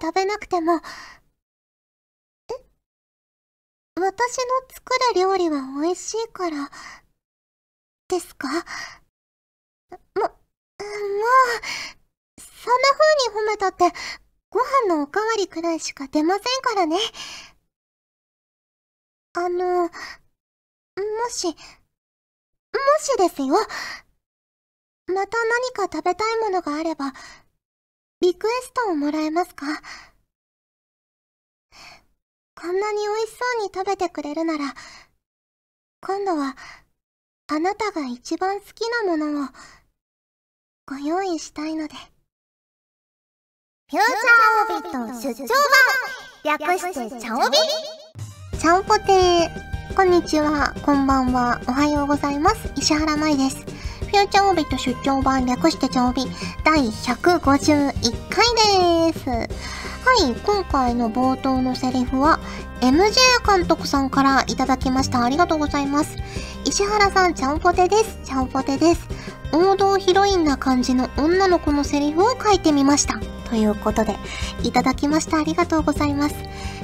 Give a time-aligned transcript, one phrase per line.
[0.00, 0.80] 食べなくても、
[2.48, 2.54] え？
[4.00, 6.70] 私の作る料理は美味しいから、
[8.08, 8.48] ですか？
[10.14, 10.36] も、もう、
[12.40, 13.92] そんな風に褒めたって、
[14.50, 16.96] ご飯のおかわりくらいしか出ませんからね。
[19.34, 19.90] あの、も
[21.28, 21.52] し、も
[23.00, 23.54] しですよ。
[25.06, 27.12] また何か食べたいものがあれば、
[28.22, 29.64] リクエストをもらえますか？
[32.54, 34.74] こんなに美味しそうに食べてくれるなら、
[36.02, 36.54] 今度は、
[37.48, 39.46] あなたが一番好きなものを、
[40.86, 41.94] ご用意したいので。
[41.94, 45.46] フューチャーオビット出張
[46.44, 47.56] 版略してチャオビ
[48.58, 52.70] チャオポテーこんにちは、こんばんは、おはようございます。
[52.76, 53.64] 石原舞です。
[54.10, 56.24] フューチャーオビット出張版略してチャオビ
[56.64, 59.30] 第151回です。
[59.30, 59.46] は
[60.28, 62.40] い、今回の冒頭のセリフは
[62.80, 63.14] MJ
[63.46, 65.22] 監督さんからいただきました。
[65.22, 66.16] ありがとうございます。
[66.64, 68.18] 石原さん、ちゃんぽてです。
[68.24, 69.06] ちゃんぽてです。
[69.52, 73.20] 王道ヒロインな感じの女の子のセリフを書いてみました。
[73.48, 74.16] ということで、
[74.64, 75.38] いただきました。
[75.38, 76.34] ありがとうございます。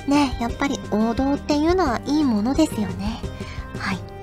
[0.07, 3.21] ねやっぱり王道っていうのはいいものですよね。
[3.79, 4.16] はい。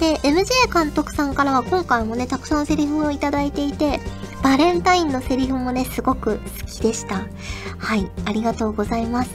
[0.00, 4.00] で、MJ 監督さんからは今回もね、たくさんセリフをいただいていて、
[4.42, 7.26] バレンタインのセリフもね、すごく好きでした。
[7.76, 9.30] はい、ありがとうございます。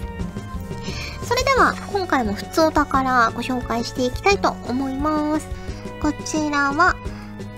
[1.24, 5.48] それでは、今回も普通お宝ご紹介していきたいと思います。
[6.02, 6.96] こちらは、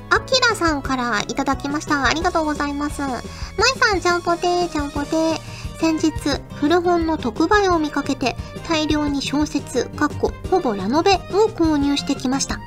[0.09, 2.05] あきらさんからいただきました。
[2.05, 3.01] ありがとうございます。
[3.01, 3.21] まい
[3.79, 5.56] さん、ちゃんぽてー、ちゃんぽてー。
[5.79, 6.11] 先日、
[6.55, 8.35] 古本の特売を見かけて、
[8.67, 12.59] 大量に小説、かっこ、ほぼラノベを購入してきました。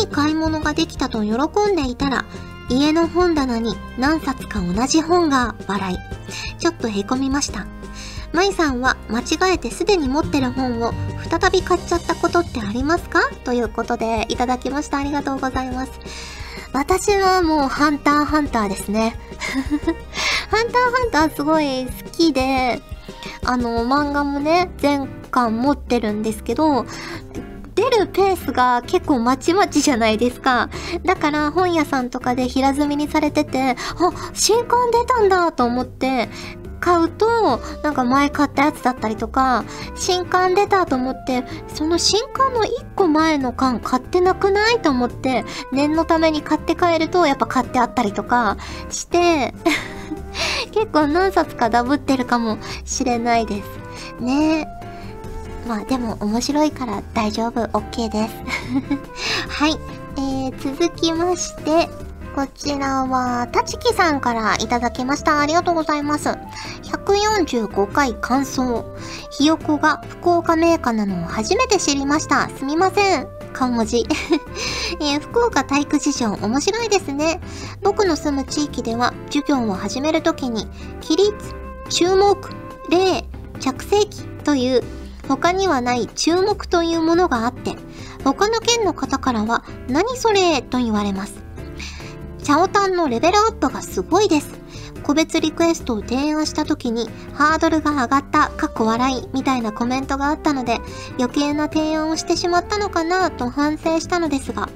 [0.00, 2.24] いい買い物ができたと喜んでいたら、
[2.70, 5.96] 家の本棚に何冊か同じ本が笑い。
[6.58, 7.66] ちょっとへこみました。
[8.32, 10.92] まいさんは間違えてすでに持ってる本を
[11.30, 13.20] 再び買っちゃったことってありますか？
[13.44, 14.96] ということでいただきました。
[14.98, 15.92] ありがとうございます。
[16.72, 19.16] 私はもうハンターハンターですね。
[20.54, 22.80] ハンターハンターすごい好きで、
[23.44, 26.86] あの、漫画もね、全巻持ってるんですけど、
[27.74, 30.70] 出るペースが結構まちまちじゃないですか。
[31.02, 33.76] だから本屋さんとかで平積みにされてて、あ、
[34.32, 36.28] 新刊出たんだと思って、
[36.78, 39.64] 買うと、なんか前買ったやつだったりとか、
[39.96, 48.56] 新刊出たと思って、その新刊の1個前の缶買ってなくないと思って、念のために買って帰ると、やっぱ買ってあったりとか
[48.90, 49.52] して、
[50.72, 54.22] 結構何冊かダブってるかもしれないです。
[54.22, 54.68] ね
[55.66, 58.34] まあでも面白いから大丈夫、OK です。
[59.48, 59.78] はい。
[60.16, 61.88] えー、続きまして、
[62.34, 65.40] こちらは、たちきさんからいただきました。
[65.40, 66.30] ありがとうございます。
[66.82, 68.84] 145回感想。
[69.30, 72.48] ひよこが福岡メーカーなのを初めて知りました。
[72.50, 73.43] すみません。
[73.54, 74.04] 顔文字。
[75.00, 77.40] え、福岡体育事情面白いですね。
[77.82, 80.68] 僕の住む地域では授業を始めるときに、
[81.00, 81.32] 起立、
[81.88, 82.36] 注目、
[82.90, 83.24] 例、
[83.60, 84.82] 着席という
[85.28, 87.76] 他にはない注目というものがあって、
[88.24, 91.34] 他の県の方からは何それと言われます。
[92.42, 94.63] チャオタンのレベルアップがすごいです。
[95.04, 100.78] 個別リクエストを提案した時にハードルが上がった、かっこ笑いみたいなコメントがあったので
[101.18, 104.68] 余計な提案をしてしまったのかなと反省したのですが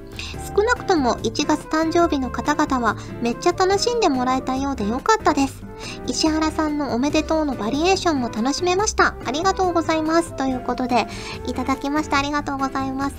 [0.54, 5.62] 少なくとも1月誕生日の方々はめっちゃ楽しんでもらえたようでよかったです。
[6.06, 9.14] 石原さんのおめでとうのバリエーションも楽しめました。
[9.24, 10.34] ありがとうございます。
[10.36, 11.06] ということで
[11.46, 12.18] いただきました。
[12.18, 13.16] ありがとうございます。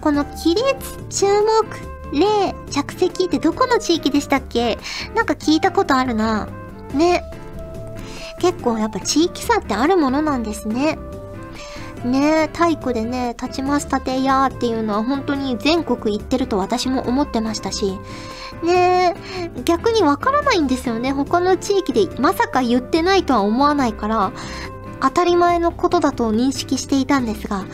[0.00, 0.64] この起立、
[1.10, 4.78] 注目、例、着席ってどこの地域でしたっけ？
[5.14, 6.48] なんか聞いたことあるな。
[6.94, 7.22] ね。
[8.40, 10.98] 結構やっぱ地域差ってあるものなんですね。
[12.04, 17.98] ね体育でね、立ちます立てやっていうのは本当に全国行ってると私も思ってましたし、
[18.62, 19.16] ね
[19.64, 21.12] 逆にわからないんですよね。
[21.12, 24.32] 他の地域でまさか言ってないとは思わないから、
[25.00, 27.64] 当たり前のことだと認識していたんですが、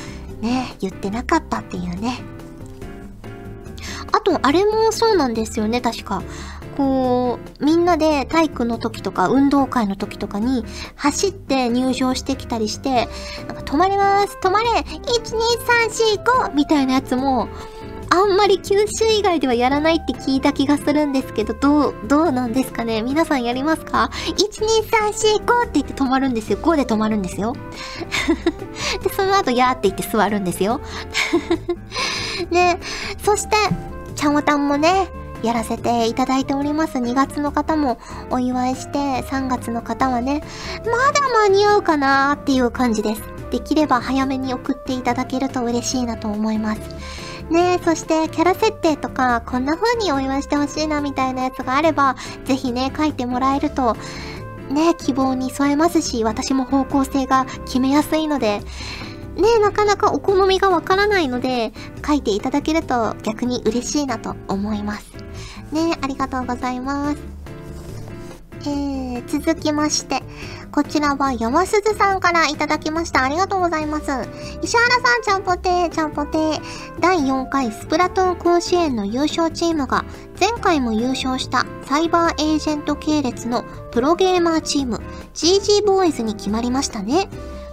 [0.41, 2.21] ね言ってなかったっていうね。
[4.13, 6.23] あと、あれもそうなんですよね、確か。
[6.77, 10.65] こう、みんなで体育の時とか運動会の時とかに
[10.97, 13.09] 走って入場してきたりして、
[13.47, 16.55] なんか止まります止まれ !1,2,3,4,5!
[16.55, 17.49] みたいなやつも、
[18.15, 23.01] あんまり九州以外ではやらないって聞いた気がするんですけど、どう、どうなんですかね？
[23.01, 25.63] 皆さんやりますか ?1,2,3,4,5!
[25.63, 26.59] って言って止まるんですよ。
[26.59, 27.55] 5で止まるんですよ。
[29.03, 30.81] で、その後、やーって言って座るんですよ。
[32.51, 32.79] ね、
[33.23, 33.57] そして、
[34.23, 35.11] ちゃんわたんもね、
[35.43, 36.99] やらせていただいております。
[36.99, 37.99] 2月の方も
[38.31, 40.45] お祝いして、3月の方はね、
[40.85, 43.23] まだ間に合うかなーっていう感じです。
[43.51, 46.81] できれば早めに送っていただけると嬉しいなと思います。
[47.51, 52.15] ねそしてキャラ設定とか、こんな風にお祝いしてほしいなみたいなやつがあれば、
[52.45, 53.97] ぜひね、書いてもらえると、
[54.71, 58.61] ね、希望に添えますし、私も方向性が決めやすいので、
[59.37, 61.73] ね、なかなかお好みがわからないので、
[62.07, 65.13] 書いていただけると逆に嬉しいなと思います。
[65.73, 67.43] ね、ありがとうございます。
[68.65, 70.23] えー、続きまして、
[70.71, 73.25] こちらは山鈴さんからいただきました。
[73.25, 74.05] ありがとうございます。
[74.63, 76.61] 石原さん、ちゃんぽてー、ちゃんぽてー。
[77.01, 80.05] 第4回スプラトゥーン甲子園の優勝チームが、
[80.39, 85.01] 前回も優勝したサイバーエージェント系列のプロゲーマーチーム、
[85.35, 87.29] GG ボーイズに決まりましたね。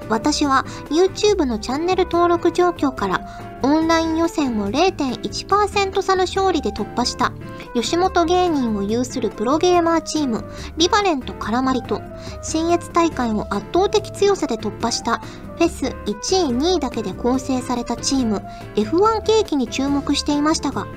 [0.10, 3.22] 私は YouTube のチャンネル登録状況から
[3.62, 7.32] オンライン予選を0.1%差の勝利で突破した。
[7.74, 10.44] 吉本芸人を有するプロゲーマーチーム
[10.78, 12.02] リバレントカラマリと
[12.42, 15.22] 新越大会を圧倒的強さで突破した。
[15.60, 18.42] フェス1位2位だけで構成されたチーム
[18.76, 20.88] F1 ケーキに注目していましたが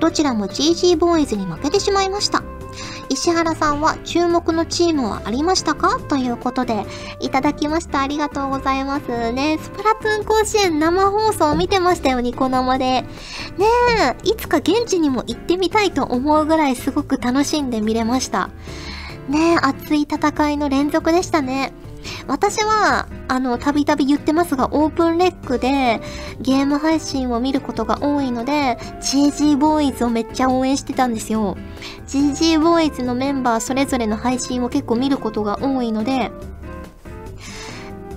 [0.00, 2.42] どちらも GG ボーイズに負けてしまいました。
[3.08, 5.98] 石原さんは注目のチームはありましたか？
[6.08, 6.86] ということで、
[7.20, 8.00] いただきました。
[8.00, 9.58] ありがとうございますね。
[9.60, 12.84] スプラトゥーン甲子園生放送見てましたよ、ニコ生で。
[12.84, 13.06] ね
[14.24, 18.50] え、いつか現地にも行ってみたいと思うぐらいすごく楽しんで見れました。
[19.28, 21.72] ねえ、熱い戦いの連続でしたね。
[22.26, 26.00] 私は、あの、たびたび言ってますが、オープンレックで
[26.40, 31.56] ゲーム配信を見ることが多いので、GG ボーイズをめっちゃ応援してたんですよ。
[32.08, 36.30] GG ボーイズのメンバーそれぞれの配信を結構見ることが多いので、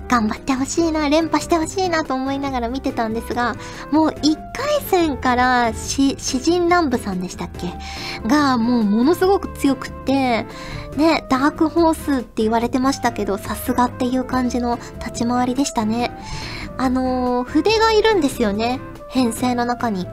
[0.10, 3.56] 頑張ってほしいな、連覇してほしいなと思いながら見てたんですが、
[3.90, 7.74] もう1回戦から詩人乱舞さんでしたっけ？
[8.28, 10.46] が、もうものすごく強くって、
[10.98, 16.12] ね、ダークホースって言われてましたけど、さすがっていう感じの立ち回りでしたね。
[16.78, 18.80] あのー、筆がいるんですよね。
[19.10, 20.06] 編成の中に。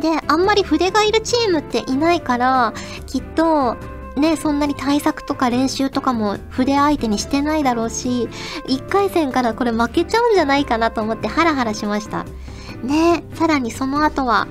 [0.00, 2.74] で、あんまり筆がいるチームっていないから、
[3.06, 3.76] きっと、
[4.16, 8.28] ね、そんなに対策とか練習とかも筆相手にしてないだろうし、
[8.66, 12.24] 1回戦からこれ負けちゃうんじゃないかなと思ってハラハラしました。
[12.82, 14.48] ね、さらにその後は、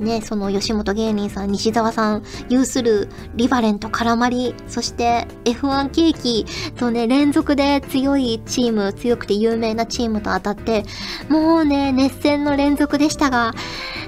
[0.00, 10.84] ね、その吉本芸人さん、西澤さん有するリバレント絡まり、そして F1 ケーキとね、連続で強いチーム、強くて有名なチームと当たって、
[11.28, 13.52] もうね、熱戦の連続でしたが、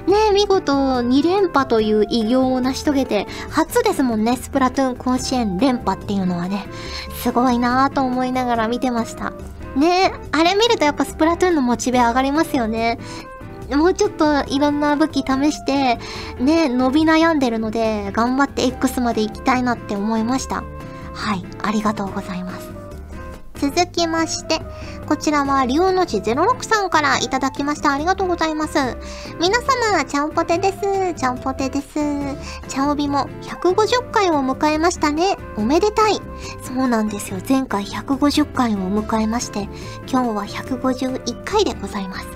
[0.07, 6.65] ね、見事2連覇という偉業を成し遂げて、初ですもんね、スプラトゥーン甲子園連覇っていうのはね、
[7.21, 9.31] すごいなぁと思いながら見てました。
[9.75, 12.99] ねあれ見るとやっぱスプラトゥーンのモチベ上がりますよね。
[13.71, 15.99] もうちょっといろんな武器試して、
[16.39, 20.63] ね、伸び悩んでるので、頑張って X まで行きたいなって思いました。
[21.13, 22.73] はい、ありがとうございます。
[23.55, 24.59] 続きまして、
[25.07, 27.93] こちらは、龍の字06さんからいただきました。
[27.93, 28.77] ありがとうございます。
[29.39, 31.13] 皆様、ちゃんぽてです。
[31.15, 31.93] ちゃんぽてです。
[32.67, 35.37] ちゃおびも150回を迎えましたね。
[35.55, 36.19] おめでたい。
[36.61, 37.37] そうなんですよ。
[37.47, 39.69] 前回150回を迎えまして、
[40.11, 42.27] 今日は151回でございます。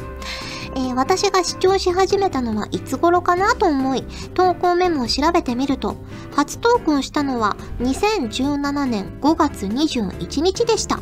[0.76, 4.04] えー、私が視聴し始めたのはいつ頃かなと思い、
[4.34, 5.98] 投稿メモを調べてみると、
[6.36, 11.00] 初投稿したのは2017年5月21日でした。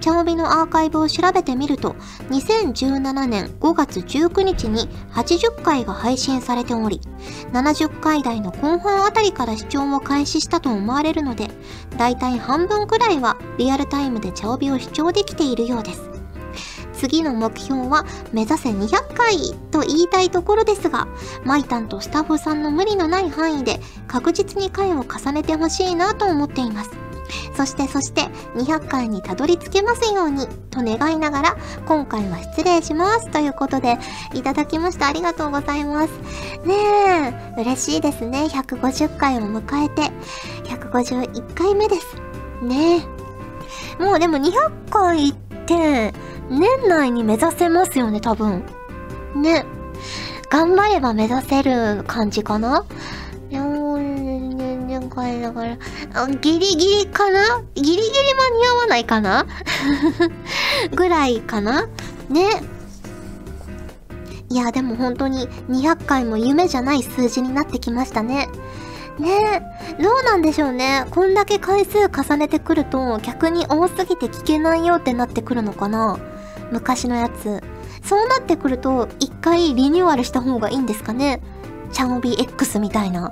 [0.00, 1.96] チャオビのアーカイブを調べてみると、
[2.30, 7.00] 2017年5月19日に80回が配信されており、
[7.52, 11.48] 70回台の後半あたりから視聴を開始したと思われるので、
[11.96, 16.13] だいたい半分くらいはリアルタイムでチャオビを視聴できているようです。
[16.96, 21.08] 次の目標は目指せ200回と言いたいところですが、
[21.44, 26.90] マイタンとスタッフさんの無理のない範囲で確実に回を重ねてほしいなと思っています。
[27.56, 28.22] そしてそして
[28.56, 33.30] 200回にたどり着けますようにと願いながら今回は失礼します。
[33.30, 33.98] ということで
[34.34, 35.06] いただきました。
[35.06, 36.10] ありがとうございます。
[36.64, 36.74] ね
[37.56, 38.44] え嬉しいですね。
[38.44, 40.10] 150回を迎えて
[40.64, 42.16] 151回目です。
[42.62, 43.04] ね
[44.00, 44.02] え。
[44.02, 45.34] もうでも200回っ
[45.66, 46.12] て
[46.50, 48.64] 年内に目指せますよね多分
[49.34, 49.64] ね
[50.50, 52.84] 頑張れば目指せる感じかな？
[55.14, 55.76] 回だから、
[56.40, 59.46] ギリギリかなギリギリ間に合わないかな
[60.94, 61.86] ぐらいかな
[62.28, 62.48] ね。
[64.50, 68.48] いや、でも本当に200回も夢じゃない数字になってきましたね。
[69.18, 69.62] ね
[70.02, 71.06] どうなんでしょうね。
[71.10, 76.18] こんだけ回数重ねてくると逆に多すぎて聞けないよってなってくるのかな
[76.74, 77.62] 昔のやつ。
[78.02, 81.40] そうなってくると一回リニューアルした方がいいんですかね？
[81.92, 83.30] チャオビ X みたいな。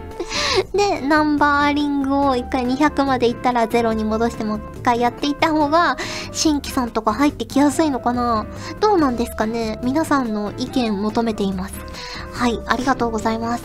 [0.74, 5.96] で、ナンバーリングを一回200までいったら0に戻してもう一回やっていった方が、
[6.30, 8.46] 新規さんとか入ってきやすいのかな？
[8.80, 9.80] どうなんですかね？
[9.82, 11.74] 皆さんの意見求めています。
[12.34, 13.64] はい、ありがとうございます。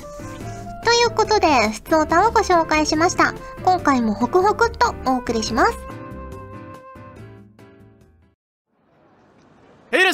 [0.86, 3.34] ということで、普通歌をご紹介しました。
[3.66, 5.93] 今回もホクホクっとお送りします。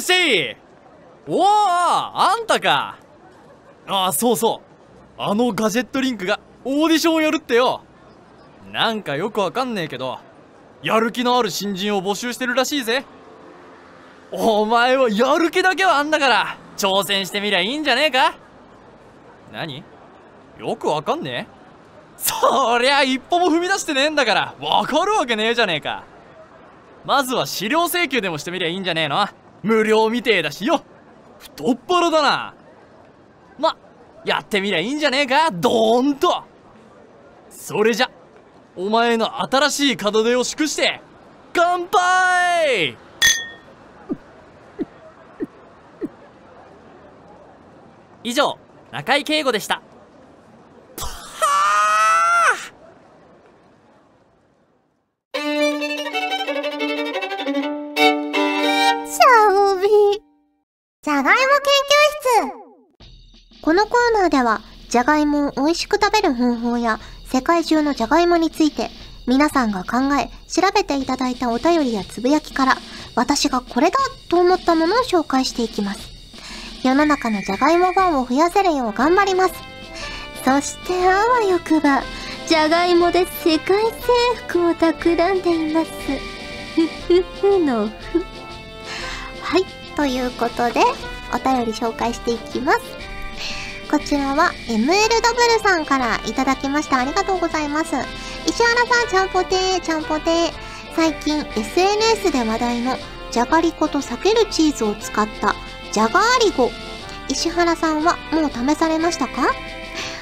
[0.00, 0.56] ルシー
[1.28, 2.98] おおあんたか。
[3.86, 4.62] ああそうそ
[5.18, 5.22] う。
[5.22, 7.82] あのガジェットリンクがオーディションをやるってよ。
[8.72, 10.18] なんかよくわかんねえけど
[10.82, 13.04] やる気のある新人を募集してるらしいぜ。
[14.32, 18.34] お前はやる気だけはあんだから挑戦してみりゃいいんじゃねえか。
[19.52, 19.82] 何？
[20.58, 21.60] よくわかんねえ？
[22.16, 26.04] そりゃ一歩も踏み出してねえんだからわかるわけねえじゃねえか。
[27.04, 29.26] まずは資料請求でもしてみりゃいいんじゃねえの。
[29.62, 30.82] 無料みてえだしよ。
[31.38, 32.54] 太っ腹だな。
[33.58, 33.76] ま
[34.24, 35.50] やってみりゃいいんじゃねえか？
[35.50, 36.44] ドーンと。
[37.50, 38.10] それじゃ
[38.76, 41.00] お前の新しい門出を祝して
[41.52, 42.96] 乾杯！
[48.22, 48.58] 以上
[48.92, 49.82] 中井圭吾でした。
[61.02, 61.40] じゃがいも研
[62.44, 62.52] 究
[63.54, 68.90] 室このコーナーでは、じゃがいもを美味しく食べる方法や、世界中のじゃがいもについて、
[69.26, 72.76] 皆さんが考え、調べていただいたお便りやつぶやきから、
[73.16, 73.96] 私がこれだ
[74.28, 76.10] と思ったものを紹介していきます。
[76.84, 79.54] 世の中のじゃがいもファンを増やせるよう頑張ります。
[80.44, 82.02] そしてあわよくば、
[82.46, 83.94] じゃがいもで世界征
[84.48, 85.90] 服を企んでいます。
[86.74, 88.29] ふふふのふ。
[90.00, 90.80] ということで、
[91.34, 92.80] お便り紹介していきます。
[93.90, 97.00] こちらは MLW さんからいただきました。
[97.00, 97.96] ありがとうございます。
[98.46, 100.52] 石原さん、ちゃんぽてー、ちゃんぽてー。
[100.96, 102.96] 最近 SNS で話題の
[103.30, 105.54] じゃがりこと避けるチーズを使った
[105.92, 106.70] じゃがありご。
[107.28, 109.52] 石原さんはもう試されましたか？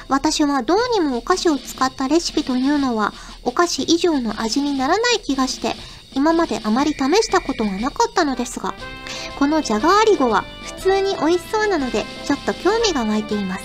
[0.09, 5.75] 私はどうにもお菓子を使ったレシピというのはお菓子以上の味にならない気がして
[6.19, 8.73] 今まであまり試したことはなかったのですが
[9.37, 13.63] このじゃがアリゴは普通に美味しそうなのでちょっと興味が湧いています。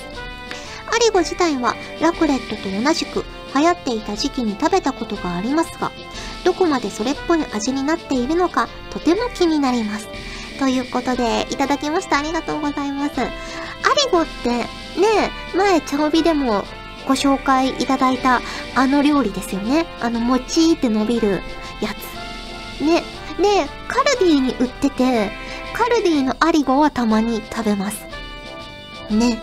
[0.87, 3.25] アリゴ自体はラクレットと同じく
[3.56, 5.90] 流行っていた時期に食べたことがありますが、
[6.44, 10.06] どこまでそれっぽい味になっているのかとても気になります。
[10.61, 13.20] ということで、いただきましたありがとうございます。
[13.20, 13.30] アリ
[14.12, 14.66] ゴってね、
[15.56, 16.64] 前茶帯でも
[17.08, 18.40] ご紹介いただいた
[18.76, 19.87] あの料理ですよね。
[20.00, 21.42] あの、もちーって伸びる
[21.80, 22.13] やつ。
[22.81, 23.02] ね。
[23.40, 25.31] で、カルディに売ってて、
[25.73, 28.04] カルディのアリゴはたまに食べます。
[29.11, 29.40] ね。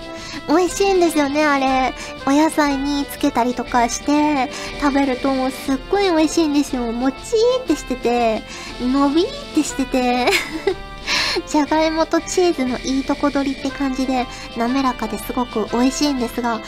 [0.47, 1.93] 美味しいんですよね、あれ。
[2.25, 6.91] お野菜につけたりとかして食べるともうすっごい美味しいんですよ。
[6.91, 8.41] もちーってしてて、
[8.81, 10.27] 伸びーってしてて
[11.47, 14.25] じゃがいもとチーズのいいとこ取りって感じで
[14.57, 16.59] 滑らかですごく美味しいんですが、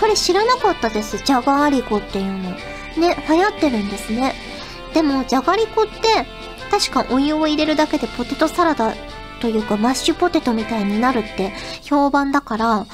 [0.00, 1.18] これ知らなかったです。
[1.18, 2.50] じゃがアリゴっていうの。
[2.96, 4.31] ね、流行ってるんですね。
[4.94, 6.26] でも、じゃがりこって
[6.70, 8.94] 確かお湯を入れるだけでポテトサラダ
[9.40, 12.86] というかマッシュポテトみたいになるって評判だから、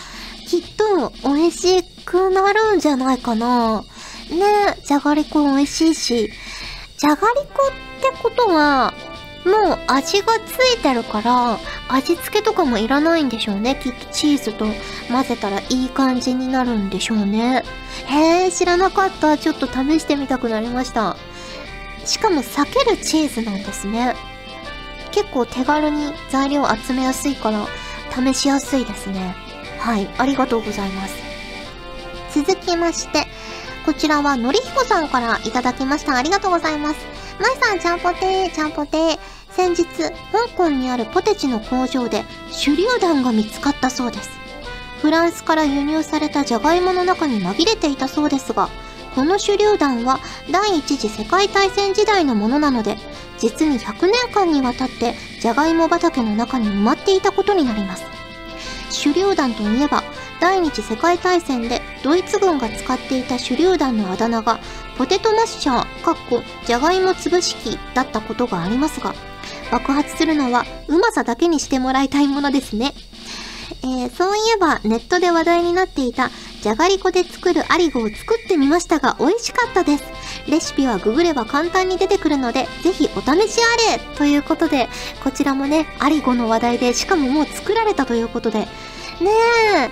[0.46, 3.82] きっと美味しくなるんじゃないかな。
[4.30, 6.30] ねじゃがりこ美味しいし。
[6.96, 7.22] じゃがり
[7.54, 8.92] こってことは、
[9.44, 13.78] もう味がついてるから、味付けとかもいらないんでしょうね。
[13.82, 14.66] きっとチーズと
[15.10, 17.62] 混ぜたらいい感じになるんでしょうね。
[18.06, 19.38] へえ、知らなかった。
[19.38, 21.16] ちょっと試してみたくなりました。
[22.08, 24.16] しかも避けるチーズなんですね。
[25.12, 27.66] 結構手軽に材料集めやすいから
[28.10, 29.36] 試しやすいですね。
[29.78, 31.14] はい、ありがとうございます。
[32.34, 33.26] 続きまして、
[33.84, 36.16] こちらはのりひこさんからいただきました。
[36.16, 36.96] ありがとうございます。
[37.40, 39.18] まいさん、ちゃんぽてー、ちゃんぽてー。
[39.50, 44.30] 先日、香港にあるポテチの工場で手榴弾が見つかったそうです。
[45.02, 48.68] フランスから輸入されたじゃがいもの中に紛れていたそうですが、
[49.14, 52.96] この手榴弾は第一次世界大戦時代のものなので、
[53.38, 58.04] 実に100年間にわたってじゃがいも畑の中に埋まっていたことになります。
[58.90, 60.02] 手榴弾といえば、
[60.40, 64.60] 第二次世界大戦でドイツ軍が使っていた手榴弾のあだ名が
[64.96, 69.14] ポテトマッシャー、かっこじゃがいも潰し器だったことがありますが、
[69.70, 72.94] 爆発するのはうまさだけにしてもらいたいものですね。
[73.82, 80.04] えー、そういえばネットで話題になっていたじゃがりこで作るアリゴを作ってみましたが美味しかったです。
[80.48, 83.60] レシピはググれば簡単に出てくるので、ぜひお試し
[83.90, 84.88] あれということで、
[85.22, 88.68] こちらもね、アリゴの話題で、しかももう作られたということで、ね
[89.76, 89.90] え、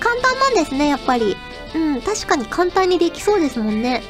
[0.00, 1.36] 簡単なんですね、やっぱり。
[1.74, 4.02] うん、確かに簡単にできそうですもんね。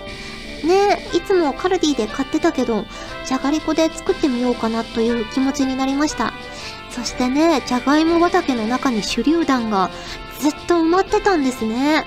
[0.64, 2.85] ねえいつもカルディで買ってたけど、
[3.26, 6.32] じゃがりこで作ってみようかなという気持ちになりました。
[6.90, 9.90] そしてね、じゃがいも畑の中に手榴弾が
[10.42, 12.04] ずっと埋まってたんですね。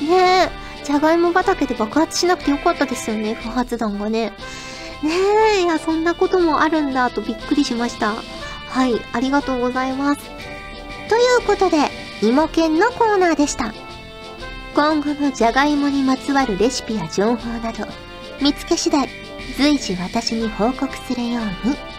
[0.00, 0.50] ねえ
[0.82, 4.32] じゃがいも畑で爆発しなくてよかったですよね、不発弾がね。
[5.02, 5.12] ね
[5.58, 8.14] え、いや、そんなこともあるんだとびっくりしました。
[8.70, 10.20] はい、ありがとうございます。
[11.10, 11.90] ということで、
[12.22, 13.74] 芋犬のコーナーでした。
[14.74, 17.86] 今後のじゃがいもにまつわるレシピや情報など、
[18.40, 19.08] 見つけ次第、
[19.58, 21.95] 随時私に報告するように。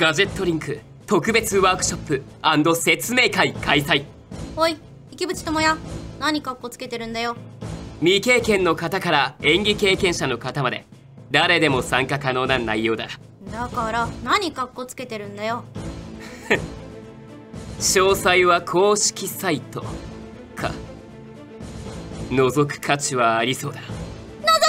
[0.00, 4.06] ガジェットリンク特別ワークショップ説明会開催。
[4.56, 4.78] おい
[5.10, 5.78] 池淵智也
[6.18, 7.36] 何かっこつけてるんだよ。
[7.98, 10.86] 未経験の方から演技経験者の方まで
[11.30, 13.08] 誰でも参加可能な内容だ。
[13.52, 15.64] だから何かっこつけてるんだよ。
[17.78, 19.82] 詳細は公式サイト
[20.56, 20.70] か。
[22.30, 23.80] 覗く価値はありそうだ。
[23.80, 23.84] 覗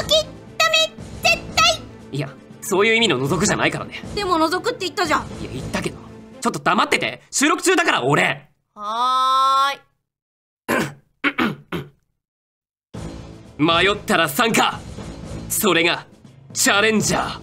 [0.08, 0.26] き
[0.58, 1.82] ダメ絶対。
[2.12, 2.28] いや
[2.72, 4.02] そういう意味の覗くじゃないからね。
[4.16, 5.28] でも覗くって言ったじゃん。
[5.42, 5.98] いや言ったけど。
[6.40, 7.22] ちょっと黙ってて。
[7.30, 8.50] 収録中だから俺。
[8.76, 10.82] はーい。
[13.62, 14.80] 迷ったら参加。
[15.50, 16.06] それが
[16.54, 17.42] チャレンジャーっ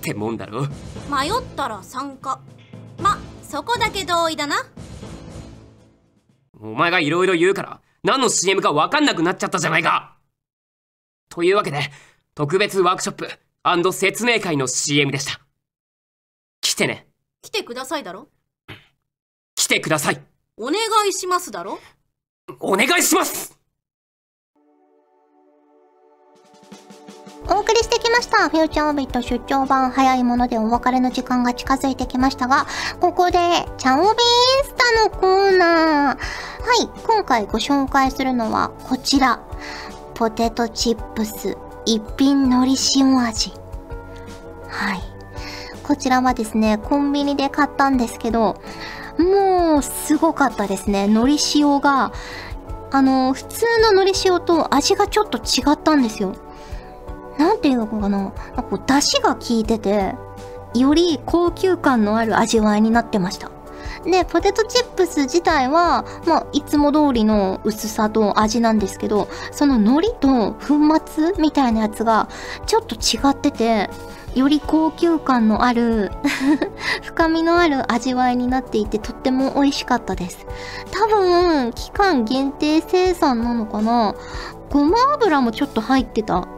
[0.00, 0.68] てもんだろ。
[1.10, 2.38] 迷ったら参加。
[3.00, 4.64] まそこだけ同意だな。
[6.60, 10.18] お前がいろいろ言うから何の CM か分かんなくなっちゃったじゃないか。
[11.30, 11.80] というわけで
[12.36, 13.28] 特別ワークショップ
[13.92, 15.40] 説明会の CM でした。
[16.60, 17.06] 来てね。
[17.42, 18.28] 来てくださいだろ？
[19.54, 20.20] 来てください。
[20.56, 20.74] お願
[21.08, 21.78] いしますだろ？
[22.60, 23.58] お願いします。
[27.48, 28.48] お送りしてきました。
[28.48, 32.66] フューチャーオビット出張版早いものでお別れの時間が近づいてきましたが、
[33.00, 33.38] ここで、
[33.78, 34.14] チャオビイン
[34.64, 36.16] スタのコーナー。
[36.16, 36.16] は
[36.82, 39.40] い、今回ご紹介するのはこちら。
[40.14, 43.52] ポテトチップス一品海苔塩味。
[44.68, 45.00] はい。
[45.82, 48.60] こちらはですね、コンビニで買ったんですけど、
[49.18, 51.04] もう、すごかったですね。
[51.04, 52.12] 海苔塩が、
[52.90, 56.34] あの、普通の海苔塩と味がちょっと違ったんですよ。
[57.38, 58.08] なんていうのかな。
[58.08, 60.14] なんかこう、出汁が効いてて、
[60.74, 63.50] より高級感のある味わいになってました。
[64.04, 72.28] で、ポテトチップス自体は、まあ、いつも通りの薄さと味なんですけど、その海苔と粉末みたいなやつが、
[72.66, 73.90] ちょっと違ってて、
[74.34, 76.10] より高級感のある
[77.02, 80.46] 深みのある味わいになっていてとっても美味しかったです。
[80.90, 84.14] 多分、期間限定生産なのかな？
[84.70, 86.48] ごま油もちょっと入ってた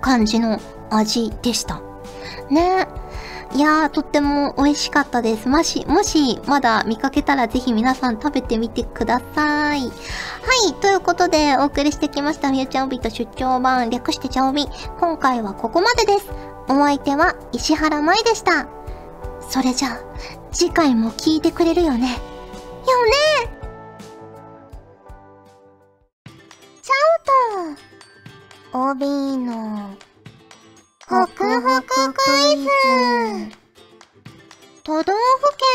[0.00, 1.82] 感じの味でした。
[2.48, 2.88] ね。
[3.54, 5.46] いやー、とっても美味しかったです。
[5.46, 9.80] もし、もし、まだ見かけたらぜひ皆さん食べてみてください。
[9.80, 9.88] は
[10.70, 14.66] い、ということでお送りしてきました、フューチャーオビと出張版、略してチャオビ。
[14.98, 16.30] 今回はここまでです。
[16.68, 18.68] お相手は石原舞でした。
[19.50, 20.00] それじゃあ、
[20.50, 22.08] 次回も聞いてくれるよね。
[22.08, 23.12] よね
[26.82, 26.92] ちゃ
[28.72, 29.90] おと、帯の、
[31.12, 32.22] ホクホクク
[32.54, 32.64] イズ。
[34.82, 35.12] 都道府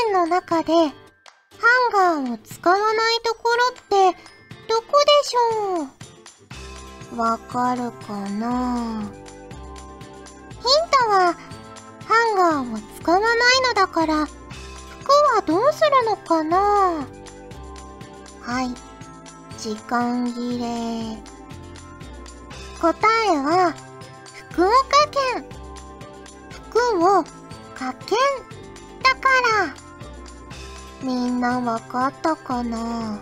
[0.07, 3.73] 県の中で、ハンガーを使わないところっ
[4.13, 4.17] て、
[4.67, 7.19] どこでしょう？
[7.19, 9.03] わかるかな？
[10.53, 10.63] ヒン
[11.05, 11.35] トは、
[12.07, 13.29] ハンガーを使わない
[13.61, 14.31] のだから、服
[15.35, 17.05] はどうするのかな？
[18.41, 18.73] はい、
[19.59, 21.15] 時間切れ。
[22.81, 22.97] 答
[23.27, 23.75] えは、
[24.57, 24.73] 福岡
[25.11, 25.45] 県。
[26.49, 27.23] 服を
[27.75, 28.17] かけん
[29.03, 29.29] だか
[29.61, 29.75] ら。
[31.03, 33.19] みんなわかったかな？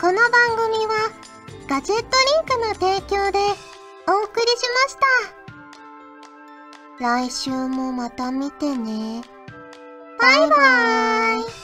[0.00, 1.08] この番組は
[1.68, 2.08] ガジェットリ
[2.40, 3.38] ンクの提供で
[4.08, 4.96] お送りしまし
[6.98, 7.04] た。
[7.04, 9.22] 来週もまた見てね。
[10.20, 11.63] バイバーイ。